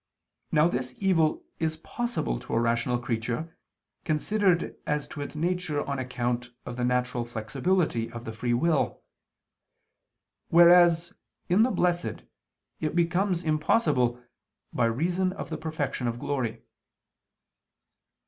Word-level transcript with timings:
Now 0.51 0.67
this 0.67 0.95
evil 0.97 1.43
is 1.59 1.77
possible 1.77 2.39
to 2.39 2.55
a 2.55 2.59
rational 2.59 2.97
creature 2.97 3.55
considered 4.03 4.75
as 4.87 5.07
to 5.09 5.21
its 5.21 5.35
nature 5.35 5.87
on 5.87 5.99
account 5.99 6.49
of 6.65 6.75
the 6.75 6.83
natural 6.83 7.23
flexibility 7.23 8.11
of 8.11 8.25
the 8.25 8.31
free 8.31 8.55
will; 8.55 9.03
whereas 10.49 11.13
in 11.49 11.61
the 11.61 11.69
blessed, 11.69 12.23
it 12.79 12.95
becomes 12.95 13.43
impossible, 13.43 14.19
by 14.73 14.85
reason 14.85 15.33
of 15.33 15.51
the 15.51 15.57
perfection 15.59 16.07
of 16.07 16.17
glory. 16.17 16.63